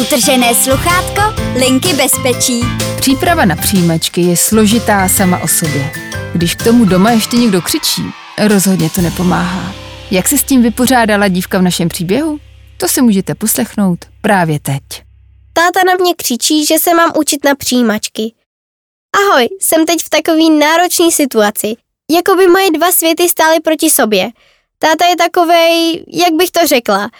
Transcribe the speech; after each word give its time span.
Utržené 0.00 0.54
sluchátko, 0.54 1.42
linky 1.58 1.92
bezpečí. 1.94 2.60
Příprava 3.00 3.44
na 3.44 3.56
přijímačky 3.56 4.20
je 4.20 4.36
složitá 4.36 5.08
sama 5.08 5.38
o 5.38 5.48
sobě. 5.48 5.92
Když 6.34 6.54
k 6.54 6.64
tomu 6.64 6.84
doma 6.84 7.10
ještě 7.10 7.36
někdo 7.36 7.62
křičí, 7.62 8.02
rozhodně 8.38 8.90
to 8.90 9.00
nepomáhá. 9.00 9.74
Jak 10.10 10.28
se 10.28 10.38
s 10.38 10.44
tím 10.44 10.62
vypořádala 10.62 11.28
dívka 11.28 11.58
v 11.58 11.62
našem 11.62 11.88
příběhu? 11.88 12.38
To 12.76 12.88
si 12.88 13.02
můžete 13.02 13.34
poslechnout 13.34 13.98
právě 14.20 14.60
teď. 14.60 14.82
Táta 15.52 15.80
na 15.86 15.94
mě 16.00 16.14
křičí, 16.14 16.66
že 16.66 16.78
se 16.78 16.94
mám 16.94 17.12
učit 17.16 17.44
na 17.44 17.54
přijímačky. 17.54 18.34
Ahoj, 19.16 19.48
jsem 19.60 19.86
teď 19.86 20.02
v 20.04 20.10
takové 20.10 20.50
náročné 20.58 21.10
situaci. 21.10 21.74
Jako 22.10 22.34
by 22.34 22.46
moje 22.46 22.70
dva 22.70 22.92
světy 22.92 23.28
stály 23.28 23.60
proti 23.60 23.90
sobě. 23.90 24.30
Táta 24.78 25.06
je 25.06 25.16
takovej, 25.16 26.04
jak 26.08 26.32
bych 26.32 26.50
to 26.50 26.66
řekla. 26.66 27.10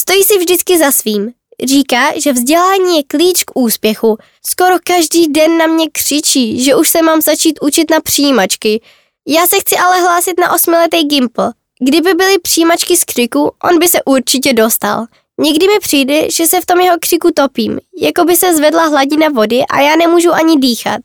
Stojí 0.00 0.24
si 0.24 0.38
vždycky 0.38 0.78
za 0.78 0.92
svým. 0.92 1.32
Říká, 1.64 2.12
že 2.16 2.32
vzdělání 2.32 2.96
je 2.96 3.02
klíč 3.06 3.44
k 3.44 3.50
úspěchu. 3.54 4.18
Skoro 4.46 4.74
každý 4.84 5.28
den 5.28 5.58
na 5.58 5.66
mě 5.66 5.86
křičí, 5.92 6.64
že 6.64 6.74
už 6.74 6.88
se 6.88 7.02
mám 7.02 7.20
začít 7.20 7.58
učit 7.62 7.90
na 7.90 8.00
přijímačky. 8.00 8.80
Já 9.28 9.46
se 9.46 9.60
chci 9.60 9.76
ale 9.76 10.00
hlásit 10.00 10.40
na 10.40 10.54
osmiletý 10.54 11.04
Gimple. 11.04 11.52
Kdyby 11.80 12.14
byly 12.14 12.38
přijímačky 12.38 12.96
z 12.96 13.04
křiku, 13.04 13.52
on 13.64 13.78
by 13.78 13.88
se 13.88 13.98
určitě 14.04 14.52
dostal. 14.52 15.06
Někdy 15.40 15.68
mi 15.68 15.78
přijde, 15.80 16.30
že 16.30 16.46
se 16.46 16.60
v 16.60 16.66
tom 16.66 16.80
jeho 16.80 16.96
křiku 17.00 17.30
topím, 17.34 17.78
jako 18.00 18.24
by 18.24 18.36
se 18.36 18.56
zvedla 18.56 18.86
hladina 18.86 19.28
vody 19.28 19.60
a 19.70 19.80
já 19.80 19.96
nemůžu 19.96 20.32
ani 20.32 20.56
dýchat. 20.56 21.00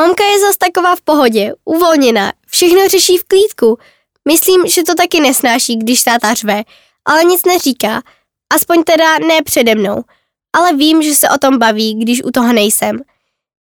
Mamka 0.00 0.24
je 0.24 0.40
zas 0.40 0.56
taková 0.56 0.96
v 0.96 1.00
pohodě, 1.00 1.52
uvolněná, 1.64 2.32
všechno 2.46 2.88
řeší 2.88 3.16
v 3.16 3.24
klídku. 3.24 3.78
Myslím, 4.28 4.66
že 4.66 4.82
to 4.82 4.94
taky 4.94 5.20
nesnáší, 5.20 5.76
když 5.76 6.02
táta 6.02 6.34
řve, 6.34 6.62
ale 7.04 7.24
nic 7.24 7.44
neříká. 7.44 8.02
Aspoň 8.54 8.82
teda 8.82 9.18
ne 9.18 9.42
přede 9.42 9.74
mnou. 9.74 10.02
Ale 10.56 10.72
vím, 10.72 11.02
že 11.02 11.14
se 11.14 11.28
o 11.28 11.38
tom 11.38 11.58
baví, 11.58 11.94
když 11.94 12.24
u 12.24 12.30
toho 12.30 12.52
nejsem. 12.52 13.00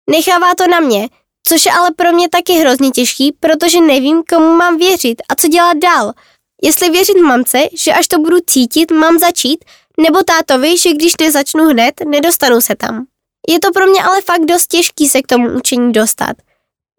Nechává 0.10 0.56
to 0.56 0.68
na 0.68 0.80
mě, 0.80 1.10
což 1.48 1.66
je 1.66 1.72
ale 1.72 1.90
pro 1.96 2.12
mě 2.12 2.30
taky 2.30 2.54
hrozně 2.54 2.92
těžký, 2.92 3.32
protože 3.40 3.82
nevím, 3.82 4.24
komu 4.30 4.56
mám 4.56 4.78
věřit 4.78 5.22
a 5.30 5.36
co 5.36 5.48
dělat 5.48 5.78
dál. 5.78 6.14
Jestli 6.64 6.90
věřit 6.90 7.18
mamce, 7.18 7.60
že 7.74 7.94
až 7.94 8.08
to 8.08 8.20
budu 8.20 8.38
cítit, 8.48 8.92
mám 8.92 9.20
začít, 9.20 9.66
nebo 10.00 10.24
tátovi, 10.24 10.78
že 10.78 10.94
když 10.94 11.14
nezačnu 11.22 11.64
hned, 11.64 11.94
nedostanu 12.06 12.62
se 12.62 12.76
tam. 12.76 13.06
Je 13.50 13.60
to 13.60 13.72
pro 13.72 13.86
mě 13.88 14.04
ale 14.04 14.22
fakt 14.22 14.46
dost 14.46 14.68
těžký 14.68 15.10
se 15.10 15.22
k 15.22 15.28
tomu 15.28 15.50
učení 15.50 15.92
dostat. 15.92 16.36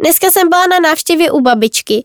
Dneska 0.00 0.30
jsem 0.30 0.48
byla 0.48 0.66
na 0.66 0.80
návštěvě 0.80 1.30
u 1.30 1.40
babičky. 1.40 2.04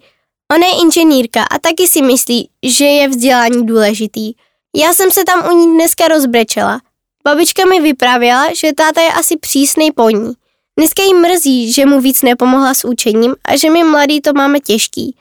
Ona 0.55 0.67
je 0.67 0.81
inženýrka 0.81 1.43
a 1.43 1.59
taky 1.59 1.87
si 1.87 2.01
myslí, 2.01 2.49
že 2.63 2.85
je 2.85 3.07
vzdělání 3.07 3.65
důležitý. 3.65 4.33
Já 4.75 4.93
jsem 4.93 5.11
se 5.11 5.23
tam 5.23 5.49
u 5.51 5.57
ní 5.57 5.73
dneska 5.73 6.07
rozbrečela. 6.07 6.81
Babička 7.23 7.65
mi 7.65 7.79
vyprávěla, 7.79 8.53
že 8.53 8.73
táta 8.73 9.01
je 9.01 9.13
asi 9.13 9.37
přísnej 9.37 9.91
po 9.91 10.09
ní. 10.09 10.33
Dneska 10.79 11.03
jí 11.03 11.13
mrzí, 11.13 11.73
že 11.73 11.85
mu 11.85 12.01
víc 12.01 12.21
nepomohla 12.21 12.73
s 12.73 12.85
učením 12.85 13.35
a 13.45 13.57
že 13.57 13.69
my 13.69 13.83
mladí 13.83 14.21
to 14.21 14.33
máme 14.33 14.59
těžký. 14.59 15.15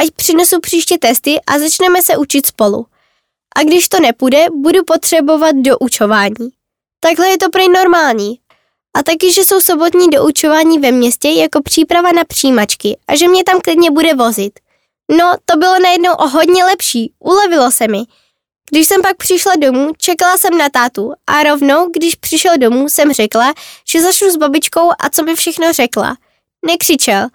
Ať 0.00 0.10
přinesu 0.10 0.60
příště 0.60 0.98
testy 0.98 1.40
a 1.46 1.58
začneme 1.58 2.02
se 2.02 2.16
učit 2.16 2.46
spolu. 2.46 2.86
A 3.56 3.62
když 3.62 3.88
to 3.88 4.00
nepůjde, 4.00 4.46
budu 4.54 4.84
potřebovat 4.84 5.54
doučování. 5.56 6.48
Takhle 7.00 7.28
je 7.28 7.38
to 7.38 7.50
prej 7.50 7.68
normální. 7.68 8.38
A 8.96 9.02
taky, 9.02 9.32
že 9.32 9.44
jsou 9.44 9.60
sobotní 9.60 10.10
doučování 10.10 10.78
ve 10.78 10.92
městě 10.92 11.28
jako 11.28 11.62
příprava 11.62 12.12
na 12.12 12.24
přijímačky 12.24 12.98
a 13.08 13.16
že 13.16 13.28
mě 13.28 13.44
tam 13.44 13.60
klidně 13.60 13.90
bude 13.90 14.14
vozit. 14.14 14.52
No, 15.18 15.32
to 15.44 15.56
bylo 15.56 15.78
najednou 15.78 16.12
o 16.12 16.28
hodně 16.28 16.64
lepší, 16.64 17.12
ulevilo 17.18 17.70
se 17.70 17.88
mi. 17.88 18.02
Když 18.70 18.86
jsem 18.86 19.02
pak 19.02 19.16
přišla 19.16 19.52
domů, 19.58 19.92
čekala 19.98 20.36
jsem 20.36 20.58
na 20.58 20.68
tátu 20.68 21.12
a 21.26 21.42
rovnou, 21.42 21.88
když 21.92 22.14
přišel 22.14 22.58
domů, 22.58 22.88
jsem 22.88 23.12
řekla, 23.12 23.54
že 23.88 24.02
zašlu 24.02 24.30
s 24.30 24.36
babičkou 24.36 24.90
a 25.00 25.10
co 25.10 25.22
mi 25.22 25.34
všechno 25.34 25.72
řekla. 25.72 26.16
Nekřičel. 26.66 27.26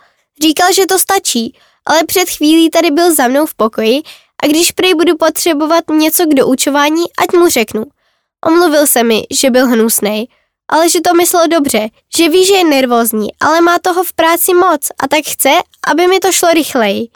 Říkal, 0.41 0.73
že 0.73 0.85
to 0.85 0.99
stačí, 0.99 1.57
ale 1.85 2.03
před 2.03 2.29
chvílí 2.29 2.69
tady 2.69 2.91
byl 2.91 3.15
za 3.15 3.27
mnou 3.27 3.45
v 3.45 3.55
pokoji 3.55 4.01
a 4.43 4.47
když 4.47 4.71
prej 4.71 4.93
budu 4.95 5.17
potřebovat 5.17 5.83
něco 5.89 6.23
k 6.25 6.33
doučování, 6.33 7.03
ať 7.17 7.33
mu 7.33 7.47
řeknu. 7.47 7.83
Omluvil 8.45 8.87
se 8.87 9.03
mi, 9.03 9.23
že 9.31 9.49
byl 9.49 9.67
hnusnej, 9.67 10.27
ale 10.71 10.89
že 10.89 11.01
to 11.01 11.13
myslel 11.13 11.47
dobře, 11.47 11.89
že 12.17 12.29
ví, 12.29 12.45
že 12.45 12.53
je 12.53 12.63
nervózní, 12.63 13.27
ale 13.39 13.61
má 13.61 13.79
toho 13.79 14.03
v 14.03 14.13
práci 14.13 14.53
moc 14.53 14.91
a 15.03 15.07
tak 15.07 15.25
chce, 15.25 15.49
aby 15.87 16.07
mi 16.07 16.19
to 16.19 16.31
šlo 16.31 16.53
rychleji. 16.53 17.07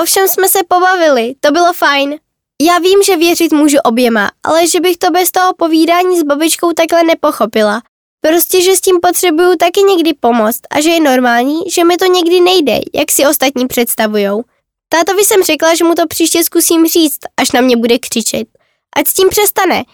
Ovšem 0.00 0.28
jsme 0.28 0.48
se 0.48 0.58
pobavili, 0.68 1.34
to 1.40 1.50
bylo 1.50 1.72
fajn. 1.72 2.18
Já 2.62 2.78
vím, 2.78 3.02
že 3.02 3.16
věřit 3.16 3.52
můžu 3.52 3.76
oběma, 3.84 4.30
ale 4.44 4.68
že 4.68 4.80
bych 4.80 4.96
to 4.96 5.10
bez 5.10 5.30
toho 5.30 5.54
povídání 5.54 6.20
s 6.20 6.22
babičkou 6.22 6.72
takhle 6.72 7.02
nepochopila. 7.02 7.82
Prostě, 8.20 8.62
že 8.62 8.76
s 8.76 8.80
tím 8.80 8.98
potřebuju 9.02 9.56
taky 9.56 9.80
někdy 9.80 10.14
pomoct 10.14 10.60
a 10.70 10.80
že 10.80 10.90
je 10.90 11.00
normální, 11.00 11.60
že 11.70 11.84
mi 11.84 11.96
to 11.96 12.04
někdy 12.04 12.40
nejde, 12.40 12.78
jak 12.94 13.10
si 13.10 13.26
ostatní 13.26 13.66
představujou. 13.66 14.44
Tátovi 14.88 15.24
jsem 15.24 15.42
řekla, 15.42 15.74
že 15.74 15.84
mu 15.84 15.94
to 15.94 16.06
příště 16.06 16.44
zkusím 16.44 16.86
říct, 16.86 17.18
až 17.36 17.52
na 17.52 17.60
mě 17.60 17.76
bude 17.76 17.98
křičet. 17.98 18.48
Ať 18.96 19.06
s 19.06 19.14
tím 19.14 19.28
přestane, 19.28 19.84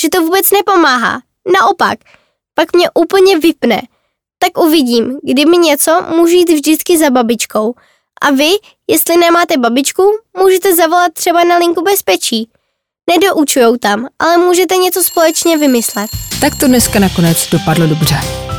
že 0.00 0.08
to 0.08 0.20
vůbec 0.22 0.50
nepomáhá. 0.50 1.20
Naopak, 1.60 1.98
pak 2.54 2.72
mě 2.72 2.90
úplně 2.94 3.38
vypne. 3.38 3.82
Tak 4.38 4.58
uvidím, 4.58 5.18
kdy 5.22 5.46
mi 5.46 5.58
něco, 5.58 6.04
můžu 6.16 6.34
jít 6.34 6.50
vždycky 6.50 6.98
za 6.98 7.10
babičkou. 7.10 7.74
A 8.20 8.30
vy, 8.30 8.50
jestli 8.90 9.16
nemáte 9.16 9.56
babičku, 9.56 10.02
můžete 10.38 10.76
zavolat 10.76 11.12
třeba 11.12 11.44
na 11.44 11.58
linku 11.58 11.82
bezpečí. 11.82 12.48
Nedoučujou 13.10 13.76
tam, 13.76 14.06
ale 14.18 14.36
můžete 14.36 14.76
něco 14.76 15.02
společně 15.02 15.58
vymyslet. 15.58 16.10
Tak 16.40 16.60
to 16.60 16.66
dneska 16.66 16.98
nakonec 16.98 17.48
dopadlo 17.50 17.86
dobře. 17.86 18.14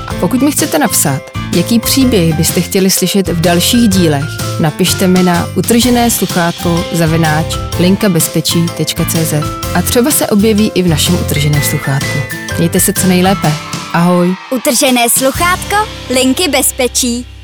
A 0.07 0.13
pokud 0.19 0.41
mi 0.41 0.51
chcete 0.51 0.79
napsat, 0.79 1.21
jaký 1.55 1.79
příběh 1.79 2.35
byste 2.35 2.61
chtěli 2.61 2.89
slyšet 2.89 3.27
v 3.27 3.41
dalších 3.41 3.89
dílech, 3.89 4.25
napište 4.61 5.07
mi 5.07 5.23
na 5.23 5.47
utržené 5.57 6.11
sluchátko 6.11 6.85
zavináč 6.91 7.45
linkabezpečí.cz 7.79 9.33
a 9.75 9.81
třeba 9.81 10.11
se 10.11 10.27
objeví 10.27 10.71
i 10.75 10.81
v 10.81 10.87
našem 10.87 11.15
utrženém 11.25 11.61
sluchátku. 11.61 12.19
Mějte 12.57 12.79
se 12.79 12.93
co 12.93 13.07
nejlépe. 13.07 13.51
Ahoj. 13.93 14.35
Utržené 14.51 15.09
sluchátko, 15.09 15.75
linky 16.09 16.47
bezpečí. 16.47 17.38